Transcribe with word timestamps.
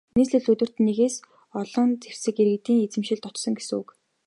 Нийслэлд 0.17 0.47
өдөрт 0.53 0.75
нэгээс 0.85 1.15
олон 1.61 1.89
зэвсэг 2.03 2.35
иргэдийн 2.41 2.79
эзэмшилд 2.85 3.23
очсон 3.29 3.53
гэсэн 3.57 3.75
үг. 3.81 3.89